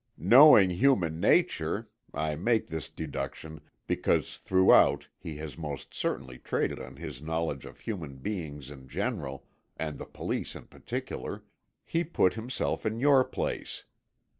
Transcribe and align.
"Knowing 0.17 0.71
human 0.71 1.19
nature 1.19 1.87
(I 2.11 2.35
make 2.35 2.65
this 2.65 2.89
deduction 2.89 3.61
because 3.85 4.39
throughout 4.39 5.07
he 5.19 5.35
has 5.35 5.59
most 5.59 5.93
certainly 5.93 6.39
traded 6.39 6.79
on 6.79 6.95
his 6.95 7.21
knowledge 7.21 7.65
of 7.65 7.81
human 7.81 8.15
beings 8.15 8.71
in 8.71 8.87
general, 8.87 9.45
and 9.77 9.99
the 9.99 10.05
police 10.07 10.55
in 10.55 10.65
particular), 10.65 11.43
he 11.85 12.03
put 12.03 12.33
himself 12.33 12.83
in 12.83 12.99
your 12.99 13.23
place. 13.23 13.83